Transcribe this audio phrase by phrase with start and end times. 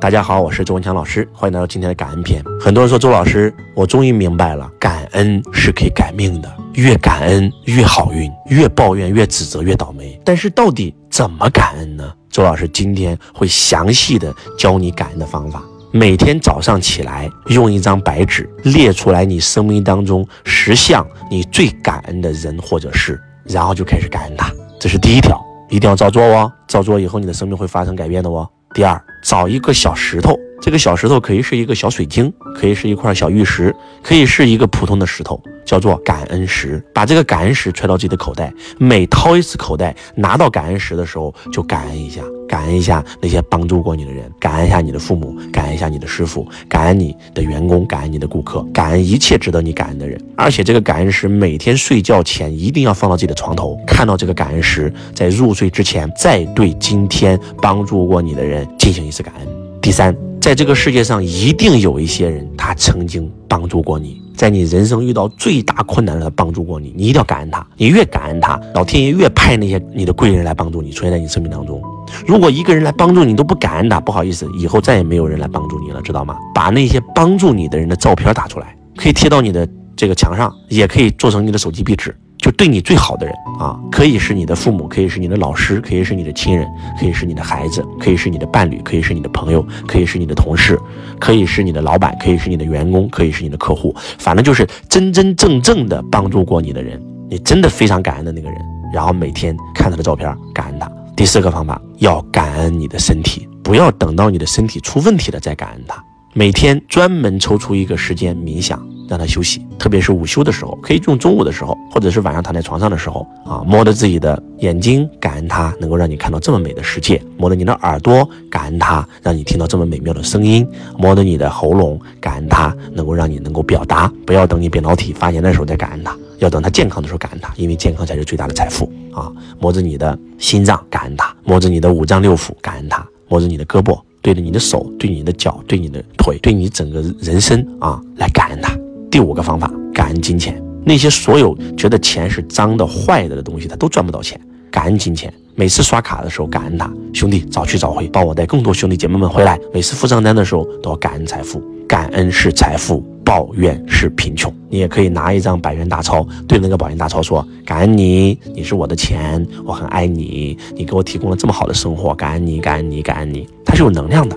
[0.00, 2.42] 大家好，我是周文强老师，欢迎来到今天的感恩篇。
[2.58, 10.18] 很多人说周老师，我终于明白了，感恩是可以改命的，越感恩越好运，越抱怨越指责越倒霉。
[10.24, 12.10] 但是到底怎么感恩呢？
[12.30, 15.62] 周老师今天会详细的教你感恩的方法。
[15.92, 24.50] 每天早上起来，用一张白纸列出来你生命当中十项你最感恩的人或者事，然后就开始感恩他。
[24.80, 25.38] 这是第一条。
[25.68, 28.48] 一定要照做哦，照做以后你的生命会发生改变的哦。
[28.74, 35.40] 第二，找一个小石头，这个小石头可以是一个小水晶，可以是一块小玉石，可以是一个普通的石头。
[35.66, 50.20] 叫做感恩石，把这个感恩石揣到自己的口袋，每掏一次口袋，拿到感恩石的时候，就感恩一下，感恩一下那些帮助过你的人，感恩一下你的父母，感恩一下你的师傅，感恩你的员工，感恩你的顾客，感恩一切值得你感恩的人。
[50.36, 59.46] 而且这个感恩石每天睡觉前一定要放到自己的床头，看到这个感恩石，在入睡之前再对今天帮助过你的人进行一次感恩。
[59.80, 64.20] 第三，在这个世界上一定有一些人，他曾经帮助过你。
[64.34, 67.64] 在你人生遇到最大困难的他帮助过你，你一定要感恩他。
[67.76, 71.82] 你越感恩他，老天爷越派那些你的贵人来帮助你，出现在你生命当中。
[72.26, 76.38] 如果一个人来帮助你都不感恩他，不好意思，以后再也没有人来帮助你了，知道吗？
[76.54, 82.16] 把那些帮助你的人的照片打出来，可以贴到你的这个墙上，也可以做成你的手机壁纸。
[82.52, 86.66] 对你最好的人啊，可以是你的父母，可以是你的老师，可以是你的亲人，
[86.98, 90.78] 可以是你的孩子，可以是你的伴侣，可以是你的朋友，可以是你的同事，
[91.18, 98.58] 可以是你的老板，可以是你的员工，可以是你的客户，反正就是真真正正的帮助过你的人，你真的非常感恩的那个人，
[98.92, 100.90] 然后每天看他的照片，感恩他。
[101.16, 108.80] 第四个方法，要感恩你的身体，不要等到你的身体出问题了再感恩他，每天专门抽出一个时间冥想。
[109.10, 120.64] 让他休息，特别是午休的时候，可以用中午的时候，或者是晚上躺在床上的时候啊，摸着自己的眼睛，感恩他能够让你看到这么美的世界；摸着你的耳朵，感恩他让你听到这么美妙的声音；
[120.96, 124.06] 摸着你的喉咙，感恩他能够让你能够表达。
[124.24, 129.32] 不要等你扁桃体发炎的时候再感恩他，要等他健康的时候感恩他，因为健康才是最大的财富啊！
[129.58, 138.79] 摸着你的心脏，感恩他；摸着你的五脏六腑，感恩他；摸着你的胳膊，对着你的手，对你的脚，对你的腿，对你整个人生啊，来感恩他。
[139.10, 140.62] 第五个方法，感恩金钱。
[140.84, 144.40] 那些所有觉得钱是脏的、坏的的东西，他都赚不到钱。
[144.70, 149.58] 感恩金钱，每次刷卡的时候感恩他，兄弟早去早回，帮我带更多兄弟姐妹们回来。
[149.74, 154.52] 每次付账单的时候都要感恩财富，感恩是财富，抱怨是贫穷。
[154.68, 163.46] 你也可以拿一张百元大钞，对那个百元大钞说：感恩你，你是我的钱，我很爱你，你给我提供了这么好的生活，感恩你，感恩你，感恩你。
[163.64, 164.36] 它是有能量的，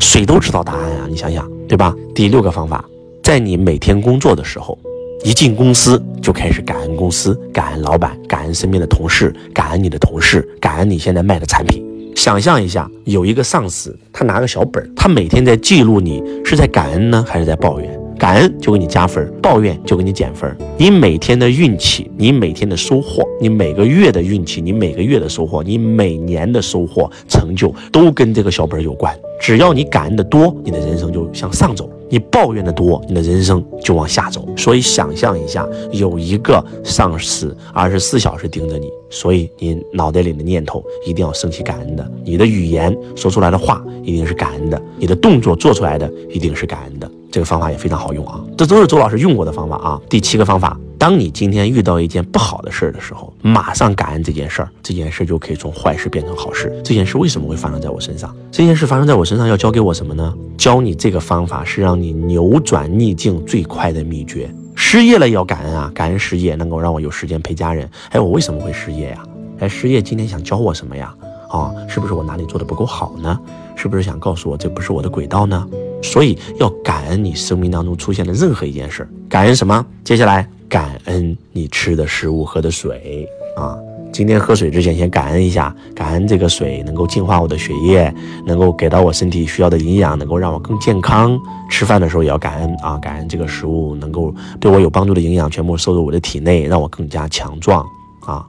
[0.00, 1.94] 谁都知道答案啊，你想想，对吧？
[2.14, 2.82] 第六个方法。
[3.24, 4.78] 在你每天工作的时候，
[5.24, 11.82] 一进公司就开始感恩公司、感恩老板、感恩身边的同事、感恩你的同事、感恩你现在卖的产品。
[12.14, 17.98] 想象一下，有一个上司，他拿个小本儿，他每天在记录你是在感恩呢，还是在抱怨？
[18.18, 20.54] 感恩就给你加分，抱怨就给你减分。
[20.76, 29.18] 你每天的运气，你每天的收获，你每个月的运气，你每个月的收获，你每年的收获成就，都跟这个小本儿有关。
[29.40, 31.90] 只要你感恩的多，你的人生就向上走。
[32.14, 34.46] 你抱怨的多，你的人生就往下走。
[34.56, 47.10] 所以想象一下，有一个上司二十四小时盯着你，所以你脑袋里的念头一定要升起感恩的，你的语言说出来的话一定是感恩的，你的动作做出来的一定是感恩的。
[47.32, 50.00] 这个方法也非常好用啊，这都是周老师用过的方法啊。
[50.08, 56.74] 第七个方法，当你今天遇到一件不好的事儿的时候，马上感恩这件事儿，这件事就可以从坏事变成好事。
[56.82, 58.34] 这件事为什么会发生在我身上？
[58.50, 60.34] 这件事发生在我身上要教给我什么呢？
[60.56, 64.48] 教你这个方法是让你扭转逆境最快的秘诀。
[64.74, 67.86] 失业了也要感恩啊，感恩失业能够让我有时间陪家人。
[68.08, 69.22] 哎，我为什么会失业呀？
[69.58, 71.14] 哎，失业今天想教我什么呀？
[71.50, 73.38] 啊，是不是我哪里做的不够好呢？
[73.76, 75.68] 是不是想告诉我这不是我的轨道呢？
[76.02, 79.84] 所以要感恩你生命当中出现的任何一件事，感恩什么？
[80.02, 83.78] 接下来感恩你吃的食物、喝的水啊！
[84.12, 88.12] 今天喝水之前先感恩一下，感恩这个水能够净化我的血液，
[88.44, 91.38] 能够给到我身体需要的营养，能够让我更健康。
[91.70, 97.86] 吃饭的时候也要感恩啊，感恩这个食物能够对我有帮助的营养全部收入我的体内，让我更加强壮
[98.26, 98.44] 啊，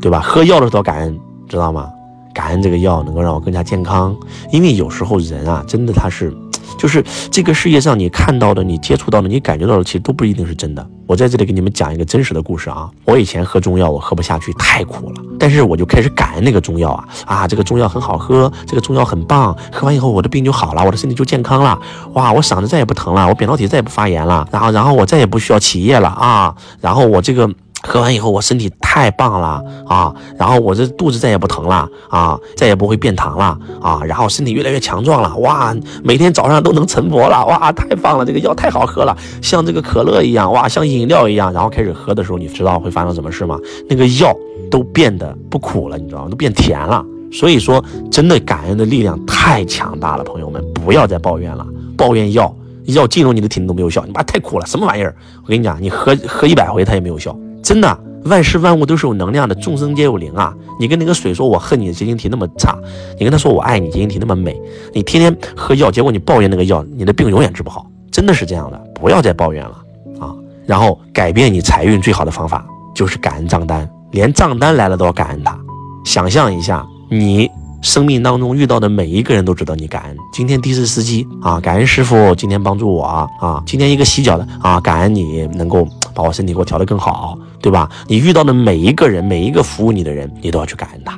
[0.00, 0.18] 对吧？
[0.18, 1.88] 喝药的时候感恩，知道吗？
[2.32, 4.16] 感恩这个药能够让我更加健康，
[4.52, 6.32] 因为有时候人啊，真的他是。
[6.78, 10.86] 就是这个世界上你看到的、你接触到的、你感觉到的，其实都不一定是真的。
[11.06, 12.88] 我在这里给你们讲一个真实的故事啊。
[13.04, 15.16] 我以前喝中药，我喝不下去，太苦了。
[15.38, 19.54] 但是我就开始感恩那个中药啊啊，这个中药很好喝，这个中药很棒。
[19.70, 21.78] 喝完以后，我的病就好了，我的身体就健康了。
[22.14, 24.48] 哇，我嗓子再也不疼了，我扁桃体再也不发炎了。
[24.50, 26.54] 然后，然后我再也不需要起夜了啊。
[26.80, 35.74] 然后我这个喝完以后我身体太棒了啊，然后我这肚子再也不疼了啊，再也不会变糖了啊，然后身体越来越强壮了，哇，
[36.04, 43.58] 每天早上都能晨勃了，哇，太棒了，这个药太好喝了，像这个可乐一样，哇，像饮料一样，然后开始喝的时候，你知道会发生什么事吗？
[43.88, 44.34] 那个药
[44.70, 46.28] 都变得不苦了，你知道吗？
[46.30, 47.04] 都变甜了。
[47.32, 51.64] 所以说，真的感恩的力量太强大了，朋友们，不要再抱怨了，
[51.96, 52.52] 抱怨药
[52.86, 55.14] 药进入你的体内都没有效，你妈太苦了，什么玩意儿？
[55.44, 57.36] 我跟你讲，你喝喝一百回它也没有效。
[57.62, 60.54] 真的，万事万物都是有能量的，众生皆有灵啊！
[60.78, 62.76] 你跟那个水说，我恨你的结晶体那么差，
[63.18, 64.60] 你跟他说我爱你结晶体那么美，
[64.92, 69.76] 你天天喝药，结果你抱怨那个药，你的病永远治不好，真的是这样的，不要再抱怨了
[70.18, 70.34] 啊！
[70.66, 75.58] 然后改变你财运最好的方法就是感恩账单，连账单来了都要感恩他。
[76.04, 77.50] 想象一下，你。
[77.82, 80.16] 生命当中遇到的每一个人都值得你感恩。
[80.34, 83.26] 今天的士司机啊，感恩师傅今天帮助我啊。
[83.64, 87.88] 今天一个洗脚的啊，感恩你能够把我身体给我调得更好，对吧？
[88.06, 91.12] 你遇到的每一个人，每一个服务你的人，你都要去感恩他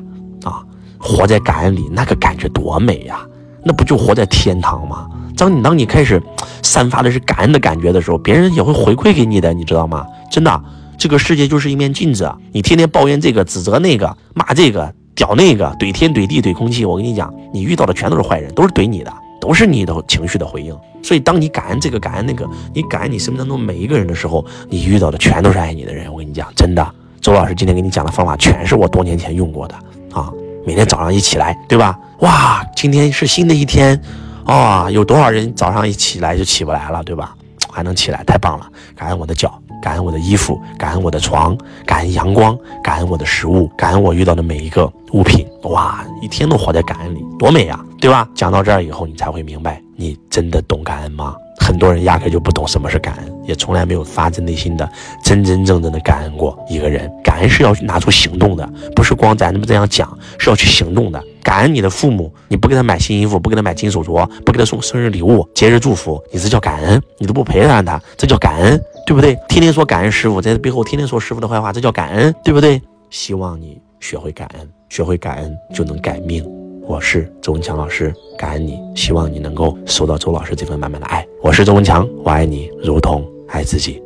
[0.49, 0.63] 啊。
[0.99, 3.21] 活在感恩里，那个感觉多美呀！
[3.65, 5.07] 那不就活在天堂吗？
[5.37, 6.23] 当你当你开始
[6.63, 10.07] 散发的是感恩的感觉的时候，别人也会回馈给你的，你知道吗？
[10.31, 10.63] 真的，
[10.97, 14.93] 这个世界就是一面镜子，你天天抱怨这个，指责那个，骂这个。
[15.15, 19.13] 屌那个怼天怼地怼空气，我跟你讲，你遇到的全都是坏人，都是怼你的，
[19.43, 20.73] 都是你的情绪的回应。
[21.03, 26.11] 所以，当你感恩这个感恩那个，你感恩你生命当中每一个人的时候，你遇到的全都是爱你的人。
[26.13, 29.75] 我跟你讲，真的，周老师今天给你讲的方法全是我多年前用过的
[30.13, 30.33] 啊。
[30.65, 31.99] 每天早上一起来，对吧？
[32.21, 34.01] 哇，今天是新的一天，
[34.45, 37.35] 啊，有多少人早上一起来就起不来了，对吧？
[37.73, 38.69] 还能起来，太棒了！
[38.95, 39.59] 感恩我的脚。
[39.81, 45.45] 感恩我的衣服，感恩我的床，感恩阳光，感恩我的食物，感恩我遇到的每一个物品。
[45.65, 48.29] 哇，一天都活在感恩里，多美呀，对吧？
[48.33, 51.35] 讲到这儿以后，你才会明白，你真的懂感恩吗？
[51.59, 54.89] 很多人压根就不懂什么是感恩，也从来没有发自内心的、
[55.25, 57.11] 真真正正的感恩过一个人。
[57.25, 58.65] 感恩是要拿出行动的，
[58.95, 61.21] 不是光咱们这样讲，是要去行动的。
[61.43, 67.03] 感恩你的父母，你不给他买新衣服，不给他买金手镯，不给他送生日礼物、节日祝福，你这叫感恩。
[67.19, 68.81] 你都不陪伴他，这叫感恩。
[69.05, 69.37] 对不对？
[69.49, 72.81] 天天说感恩师傅，在背后天天说师傅的坏话，这叫感恩，对不对？
[73.11, 76.49] 希望你学会感恩，学会感恩就能改命。
[76.87, 81.27] 我是周文强老师，感恩你，希望你能够收到周老师这份满满的爱。
[81.43, 84.01] 我是周文强，我爱你如同爱自己。